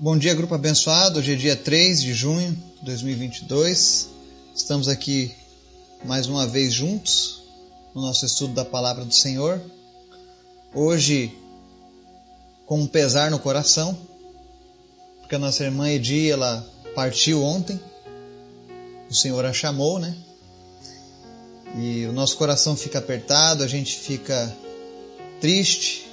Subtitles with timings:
[0.00, 1.20] Bom dia, grupo abençoado.
[1.20, 4.08] Hoje é dia 3 de junho de 2022.
[4.54, 5.32] Estamos aqui
[6.04, 7.42] mais uma vez juntos
[7.94, 9.60] no nosso estudo da palavra do Senhor.
[10.74, 11.32] Hoje,
[12.66, 13.96] com um pesar no coração,
[15.20, 17.80] porque a nossa irmã Edi, ela partiu ontem.
[19.08, 20.16] O Senhor a chamou, né?
[21.78, 24.54] E o nosso coração fica apertado, a gente fica
[25.40, 26.04] triste,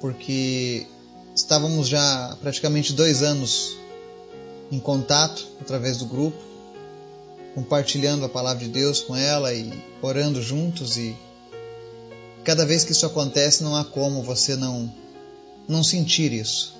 [0.00, 0.86] porque
[1.38, 3.76] estávamos já praticamente dois anos
[4.72, 6.36] em contato através do grupo,
[7.54, 9.72] compartilhando a palavra de Deus com ela e
[10.02, 11.16] orando juntos e
[12.44, 14.92] cada vez que isso acontece não há como você não
[15.68, 16.76] não sentir isso.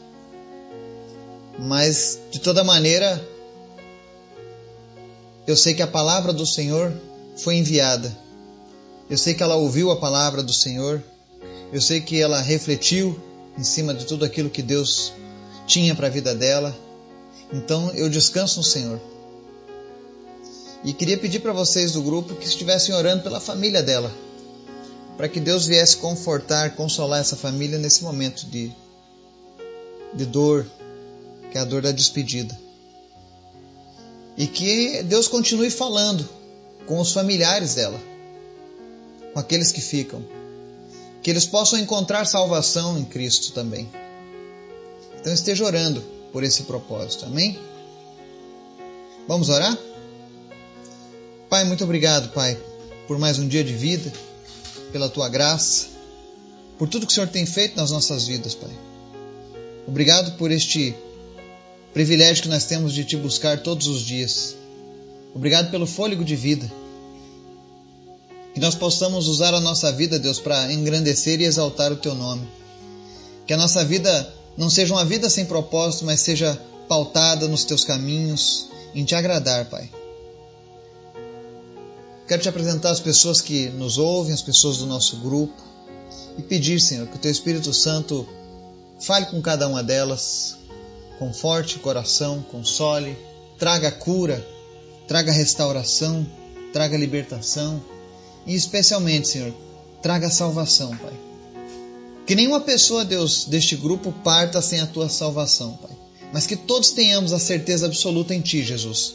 [1.57, 3.25] Mas de toda maneira
[5.47, 6.93] eu sei que a palavra do Senhor
[7.37, 8.17] foi enviada.
[9.09, 11.03] Eu sei que ela ouviu a palavra do Senhor.
[11.73, 13.28] Eu sei que ela refletiu
[13.59, 15.13] em cima de tudo aquilo que Deus
[15.67, 16.75] tinha para a vida dela.
[17.53, 19.01] Então eu descanso no Senhor.
[20.85, 24.15] E queria pedir para vocês do grupo que estivessem orando pela família dela,
[25.17, 28.71] para que Deus viesse confortar, consolar essa família nesse momento de,
[30.15, 30.65] de dor,
[31.51, 32.57] que é a dor da despedida.
[34.37, 36.29] E que Deus continue falando
[36.87, 38.01] com os familiares dela,
[39.35, 40.23] com aqueles que ficam.
[41.23, 43.89] Que eles possam encontrar salvação em Cristo também.
[45.21, 46.01] Então esteja orando
[46.33, 47.59] por esse propósito, amém?
[49.27, 49.77] Vamos orar?
[51.49, 52.57] Pai, muito obrigado, Pai,
[53.07, 54.13] por mais um dia de vida,
[54.93, 55.87] pela tua graça,
[56.79, 58.71] por tudo que o Senhor tem feito nas nossas vidas, Pai.
[59.87, 60.95] Obrigado por este
[61.93, 64.55] privilégio que nós temos de te buscar todos os dias.
[65.35, 66.71] Obrigado pelo fôlego de vida.
[68.59, 72.45] Que nós possamos usar a nossa vida, Deus, para engrandecer e exaltar o teu nome.
[73.47, 77.85] Que a nossa vida não seja uma vida sem propósito, mas seja pautada nos teus
[77.85, 78.67] caminhos,
[78.97, 79.89] em te agradar, Pai.
[82.27, 85.63] Quero te apresentar as pessoas que nos ouvem, as pessoas do nosso grupo,
[86.37, 88.29] e pedir, Senhor, que o teu Espírito Santo
[88.99, 90.57] fale com cada uma delas,
[91.17, 93.17] conforte o coração, console,
[93.57, 94.45] traga cura,
[95.07, 96.27] traga restauração,
[96.73, 97.81] traga libertação
[98.49, 99.55] e especialmente, Senhor,
[100.03, 101.13] traga salvação, Pai.
[102.27, 105.97] Que nenhuma pessoa, Deus, deste grupo parta sem a tua salvação, Pai.
[106.33, 109.15] Mas que todos tenhamos a certeza absoluta em Ti, Jesus,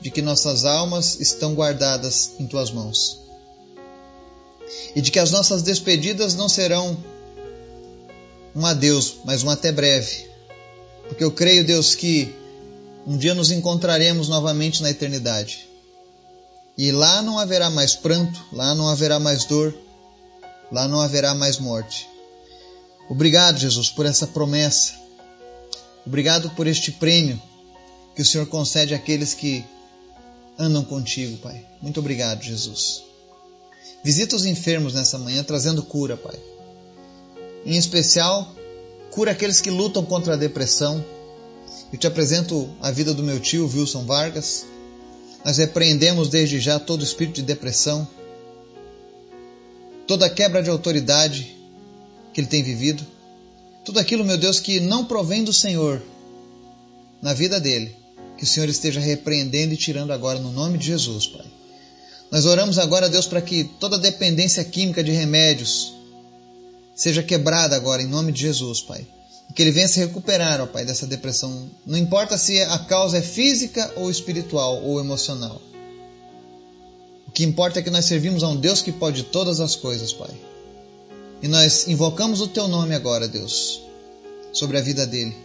[0.00, 3.20] de que nossas almas estão guardadas em Tuas mãos.
[4.94, 6.96] E de que as nossas despedidas não serão
[8.54, 10.26] um adeus, mas um até breve,
[11.08, 12.34] porque eu creio, Deus, que
[13.06, 15.68] um dia nos encontraremos novamente na eternidade.
[16.76, 19.74] E lá não haverá mais pranto, lá não haverá mais dor,
[20.72, 22.08] lá não haverá mais morte.
[23.08, 24.94] Obrigado, Jesus, por essa promessa.
[26.06, 27.40] Obrigado por este prêmio
[28.14, 29.64] que o Senhor concede àqueles que
[30.58, 31.64] andam contigo, Pai.
[31.80, 33.02] Muito obrigado, Jesus.
[34.02, 36.38] Visita os enfermos nessa manhã trazendo cura, Pai.
[37.64, 38.54] Em especial,
[39.10, 41.04] cura aqueles que lutam contra a depressão.
[41.92, 44.66] Eu te apresento a vida do meu tio Wilson Vargas.
[45.44, 48.08] Nós repreendemos desde já todo espírito de depressão,
[50.06, 51.54] toda quebra de autoridade
[52.32, 53.04] que ele tem vivido,
[53.84, 56.02] tudo aquilo, meu Deus, que não provém do Senhor
[57.20, 57.94] na vida dele,
[58.38, 61.44] que o Senhor esteja repreendendo e tirando agora no nome de Jesus, Pai.
[62.30, 65.94] Nós oramos agora, Deus, para que toda dependência química de remédios,
[66.94, 69.06] seja quebrada agora em nome de Jesus, Pai.
[69.54, 71.70] Que ele venha se recuperar, ó Pai, dessa depressão.
[71.86, 75.60] Não importa se a causa é física ou espiritual ou emocional.
[77.28, 80.12] O que importa é que nós servimos a um Deus que pode todas as coisas,
[80.12, 80.30] Pai.
[81.42, 83.80] E nós invocamos o Teu nome agora, Deus,
[84.52, 85.36] sobre a vida dele.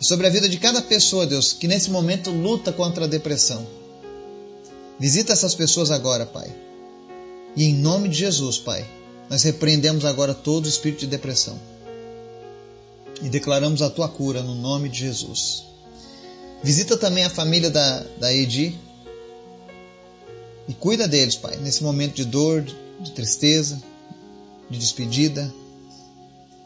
[0.00, 3.64] E sobre a vida de cada pessoa, Deus, que nesse momento luta contra a depressão.
[4.98, 6.52] Visita essas pessoas agora, Pai.
[7.56, 8.84] E em nome de Jesus, Pai,
[9.30, 11.73] nós repreendemos agora todo espírito de depressão
[13.24, 15.64] e declaramos a tua cura no nome de Jesus.
[16.62, 18.78] Visita também a família da, da Edi
[20.68, 22.62] e cuida deles, Pai, nesse momento de dor,
[23.00, 23.82] de tristeza,
[24.68, 25.52] de despedida.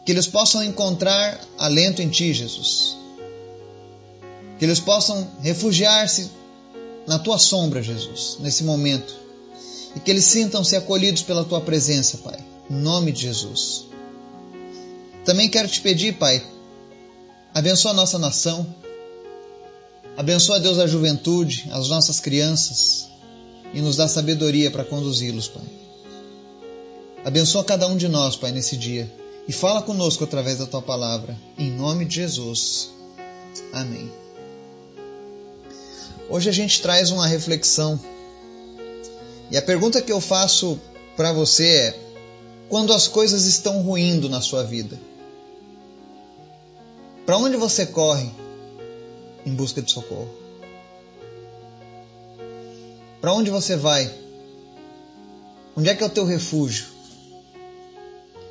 [0.04, 2.96] Que eles possam encontrar alento em Ti, Jesus.
[4.58, 6.28] Que eles possam refugiar-se
[7.06, 9.14] na Tua sombra, Jesus, nesse momento.
[9.94, 12.38] E que eles sintam-se acolhidos pela Tua presença, Pai.
[12.68, 13.87] Em nome de Jesus.
[15.28, 16.42] Também quero te pedir, Pai,
[17.52, 18.74] abençoa a nossa nação,
[20.16, 23.10] abençoa, Deus, a juventude, as nossas crianças
[23.74, 25.66] e nos dá sabedoria para conduzi-los, Pai.
[27.26, 29.12] Abençoa cada um de nós, Pai, nesse dia
[29.46, 31.38] e fala conosco através da tua palavra.
[31.58, 32.88] Em nome de Jesus.
[33.70, 34.10] Amém.
[36.30, 38.00] Hoje a gente traz uma reflexão.
[39.50, 40.80] E a pergunta que eu faço
[41.18, 42.00] para você é:
[42.70, 44.98] quando as coisas estão ruindo na sua vida,
[47.28, 48.30] para onde você corre
[49.44, 50.30] em busca de socorro?
[53.20, 54.10] Para onde você vai?
[55.76, 56.86] Onde é que é o teu refúgio?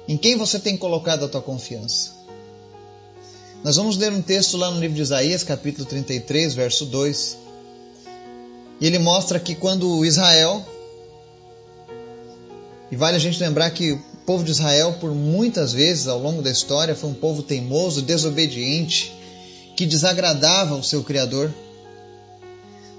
[0.07, 2.11] Em quem você tem colocado a tua confiança?
[3.63, 7.35] Nós vamos ler um texto lá no livro de Isaías, capítulo 33, verso 2.
[8.79, 10.63] E ele mostra que quando Israel,
[12.91, 16.51] e vale a gente lembrar que povo de Israel, por muitas vezes ao longo da
[16.51, 19.15] história, foi um povo teimoso, desobediente,
[19.73, 21.49] que desagradava o seu Criador.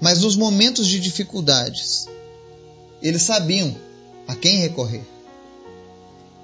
[0.01, 2.07] Mas nos momentos de dificuldades,
[2.99, 3.75] eles sabiam
[4.27, 5.03] a quem recorrer.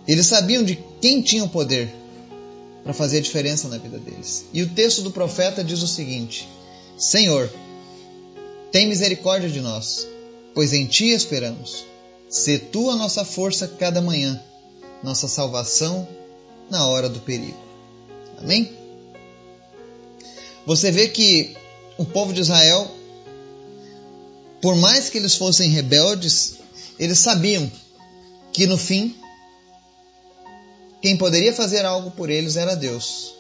[0.08, 1.92] Eles sabiam de quem tinha o poder
[2.84, 4.46] para fazer a diferença na vida deles.
[4.54, 6.48] E o texto do profeta diz o seguinte:
[6.96, 7.52] Senhor,
[8.72, 10.06] tem misericórdia de nós,
[10.54, 11.84] pois em ti esperamos.
[12.30, 14.40] Sê tu a nossa força cada manhã,
[15.06, 16.08] nossa salvação
[16.70, 17.58] na hora do perigo.
[18.40, 18.76] Amém?
[20.66, 21.56] Você vê que
[21.96, 22.90] o povo de Israel,
[24.60, 26.56] por mais que eles fossem rebeldes,
[26.98, 27.72] eles sabiam
[28.52, 29.16] que no fim,
[31.02, 33.36] quem poderia fazer algo por eles era Deus.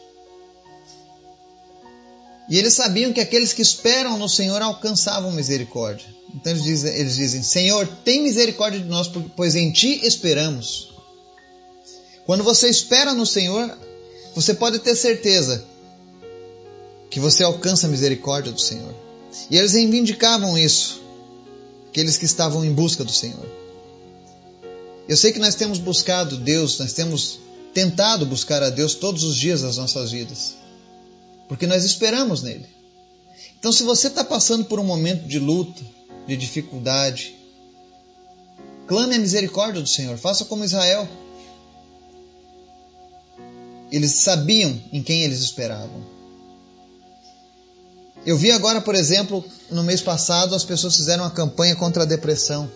[2.47, 6.05] E eles sabiam que aqueles que esperam no Senhor alcançavam misericórdia.
[6.31, 10.94] Então eles dizem, eles dizem: Senhor, tem misericórdia de nós, pois em Ti esperamos.
[12.25, 13.77] Quando você espera no Senhor,
[14.33, 15.63] você pode ter certeza
[17.09, 18.93] que você alcança a misericórdia do Senhor.
[19.49, 21.01] E eles reivindicavam isso,
[21.89, 23.45] aqueles que estavam em busca do Senhor.
[25.07, 27.39] Eu sei que nós temos buscado Deus, nós temos
[27.73, 30.55] tentado buscar a Deus todos os dias das nossas vidas
[31.47, 32.65] porque nós esperamos nele.
[33.57, 35.81] Então, se você está passando por um momento de luta,
[36.27, 37.35] de dificuldade,
[38.87, 41.07] clame a misericórdia do Senhor, faça como Israel.
[43.95, 46.03] Eles sabiam em quem eles esperavam.
[48.25, 52.05] Eu vi agora, por exemplo, no mês passado, as pessoas fizeram uma campanha contra a
[52.05, 52.69] depressão.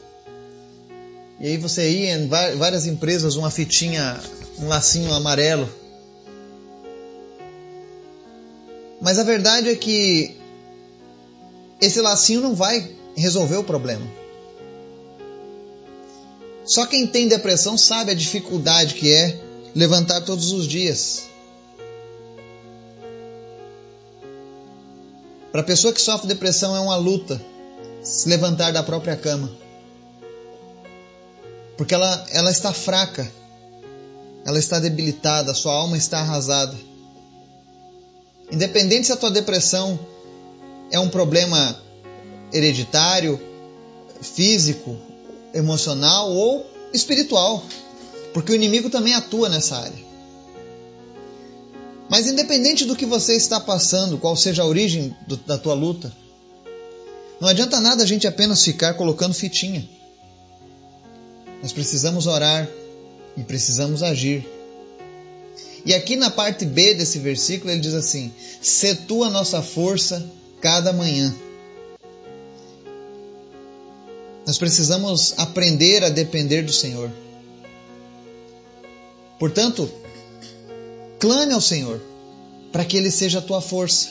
[1.40, 4.20] E aí você ia em várias empresas, uma fitinha,
[4.60, 5.68] um lacinho amarelo
[9.02, 10.36] Mas a verdade é que
[11.80, 14.06] esse lacinho não vai resolver o problema.
[16.66, 19.49] Só quem tem depressão sabe a dificuldade que é
[19.80, 21.30] levantar todos os dias.
[25.54, 27.42] Para a pessoa que sofre depressão é uma luta
[28.04, 29.50] se levantar da própria cama.
[31.78, 33.32] Porque ela, ela está fraca,
[34.46, 36.76] ela está debilitada, sua alma está arrasada.
[38.52, 39.98] Independente se a tua depressão
[40.92, 41.82] é um problema
[42.52, 43.40] hereditário,
[44.22, 44.98] físico,
[45.54, 47.64] emocional ou espiritual,
[48.34, 50.10] porque o inimigo também atua nessa área.
[52.10, 56.12] Mas independente do que você está passando, qual seja a origem do, da tua luta,
[57.40, 59.88] não adianta nada a gente apenas ficar colocando fitinha.
[61.62, 62.68] Nós precisamos orar
[63.38, 64.46] e precisamos agir
[65.86, 68.32] e aqui na parte B desse versículo ele diz assim:
[68.62, 70.26] "Se tu a nossa força
[70.62, 71.34] cada manhã".
[74.46, 77.12] Nós precisamos aprender a depender do Senhor.
[79.40, 79.90] Portanto,
[81.18, 82.02] clame ao Senhor
[82.72, 84.10] para que Ele seja a tua força,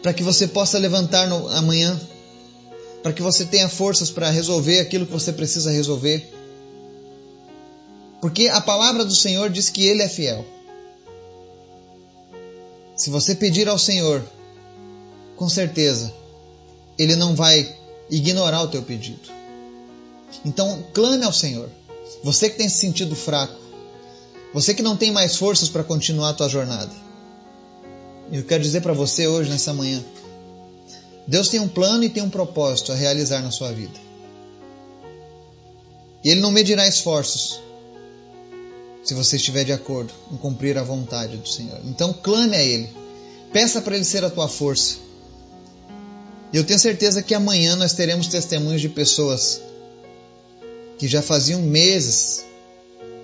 [0.00, 2.00] para que você possa levantar no, amanhã,
[3.02, 6.32] para que você tenha forças para resolver aquilo que você precisa resolver.
[8.20, 10.44] Porque a palavra do Senhor diz que Ele é fiel.
[12.96, 14.24] Se você pedir ao Senhor,
[15.34, 16.14] com certeza,
[16.96, 17.76] Ele não vai
[18.08, 19.28] ignorar o teu pedido.
[20.44, 21.68] Então, clame ao Senhor.
[22.22, 23.58] Você que tem se sentido fraco,
[24.52, 26.92] você que não tem mais forças para continuar a tua jornada.
[28.30, 30.02] Eu quero dizer para você hoje, nessa manhã,
[31.26, 33.98] Deus tem um plano e tem um propósito a realizar na sua vida.
[36.24, 37.60] E Ele não medirá esforços
[39.02, 41.80] se você estiver de acordo em cumprir a vontade do Senhor.
[41.84, 42.88] Então clame a Ele,
[43.52, 44.98] peça para Ele ser a tua força.
[46.52, 49.60] E eu tenho certeza que amanhã nós teremos testemunhos de pessoas
[50.98, 52.44] que já faziam meses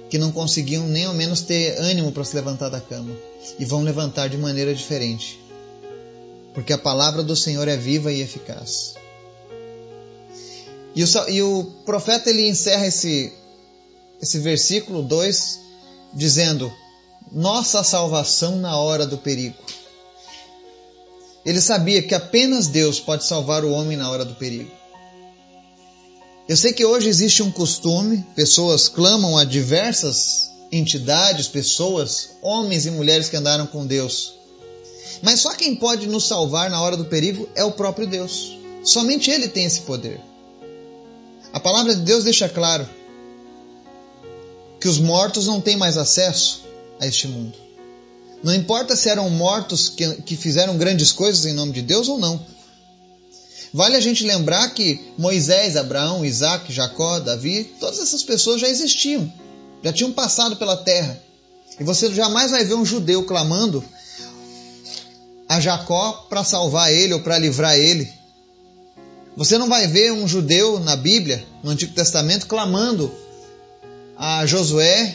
[0.08, 3.14] que não conseguiam nem ao menos ter ânimo para se levantar da cama
[3.58, 5.40] e vão levantar de maneira diferente.
[6.54, 8.94] Porque a palavra do Senhor é viva e eficaz.
[10.94, 13.32] E o, e o profeta ele encerra esse,
[14.20, 15.60] esse versículo 2
[16.14, 16.72] dizendo:
[17.30, 19.56] nossa salvação na hora do perigo.
[21.44, 24.70] Ele sabia que apenas Deus pode salvar o homem na hora do perigo.
[26.48, 32.90] Eu sei que hoje existe um costume, pessoas clamam a diversas entidades, pessoas, homens e
[32.90, 34.32] mulheres que andaram com Deus.
[35.20, 38.56] Mas só quem pode nos salvar na hora do perigo é o próprio Deus.
[38.82, 40.18] Somente Ele tem esse poder.
[41.52, 42.88] A palavra de Deus deixa claro
[44.80, 46.62] que os mortos não têm mais acesso
[46.98, 47.58] a este mundo.
[48.42, 52.18] Não importa se eram mortos que, que fizeram grandes coisas em nome de Deus ou
[52.18, 52.40] não.
[53.72, 59.30] Vale a gente lembrar que Moisés, Abraão, Isaac, Jacó, Davi, todas essas pessoas já existiam,
[59.82, 61.20] já tinham passado pela terra.
[61.78, 63.84] E você jamais vai ver um judeu clamando
[65.48, 68.10] a Jacó para salvar ele ou para livrar ele.
[69.36, 73.12] Você não vai ver um judeu na Bíblia, no Antigo Testamento, clamando
[74.16, 75.14] a Josué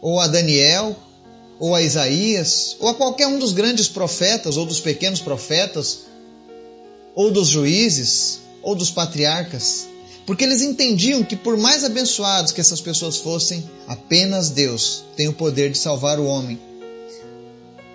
[0.00, 0.96] ou a Daniel
[1.60, 6.06] ou a Isaías, ou a qualquer um dos grandes profetas, ou dos pequenos profetas,
[7.14, 9.86] ou dos juízes, ou dos patriarcas,
[10.24, 15.32] porque eles entendiam que, por mais abençoados que essas pessoas fossem, apenas Deus tem o
[15.32, 16.58] poder de salvar o homem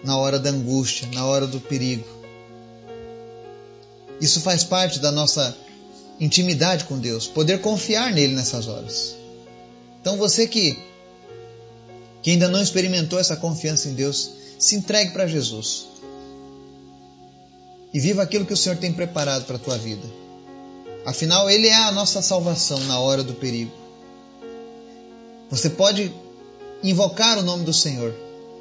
[0.03, 2.05] na hora da angústia, na hora do perigo.
[4.19, 5.55] Isso faz parte da nossa
[6.19, 9.15] intimidade com Deus, poder confiar nele nessas horas.
[10.01, 10.77] Então você que
[12.21, 15.87] que ainda não experimentou essa confiança em Deus, se entregue para Jesus.
[17.97, 20.07] E viva aquilo que o Senhor tem preparado para a tua vida.
[21.03, 23.71] Afinal, Ele é a nossa salvação na hora do perigo.
[25.49, 26.13] Você pode
[26.83, 28.13] invocar o nome do Senhor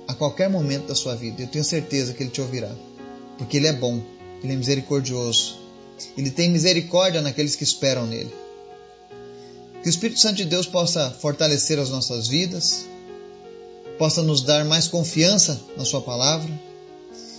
[0.08, 1.42] a qualquer momento da sua vida.
[1.42, 2.74] Eu tenho certeza que Ele te ouvirá.
[3.36, 4.00] Porque Ele é bom,
[4.42, 5.58] Ele é misericordioso.
[6.16, 8.34] Ele tem misericórdia naqueles que esperam nele.
[9.82, 12.86] Que o Espírito Santo de Deus possa fortalecer as nossas vidas,
[13.98, 16.50] possa nos dar mais confiança na Sua palavra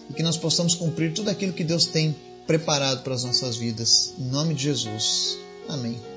[0.10, 4.14] e que nós possamos cumprir tudo aquilo que Deus tem preparado para as nossas vidas.
[4.18, 5.38] Em nome de Jesus.
[5.68, 6.17] Amém.